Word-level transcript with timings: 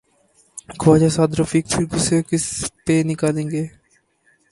خواجہ 0.79 1.09
سعدرفیق 1.15 1.65
پھر 1.71 1.83
غصہ 1.91 2.15
کس 2.29 2.45
پہ 2.85 2.95
نکالیں 3.09 3.47
گے؟ 3.51 3.63